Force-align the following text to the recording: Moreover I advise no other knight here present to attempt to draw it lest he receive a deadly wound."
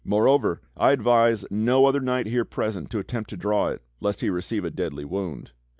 Moreover 0.03 0.61
I 0.75 0.93
advise 0.93 1.45
no 1.51 1.85
other 1.85 1.99
knight 1.99 2.25
here 2.25 2.43
present 2.43 2.89
to 2.89 2.97
attempt 2.97 3.29
to 3.29 3.37
draw 3.37 3.67
it 3.67 3.83
lest 3.99 4.21
he 4.21 4.31
receive 4.31 4.65
a 4.65 4.71
deadly 4.71 5.05
wound." 5.05 5.51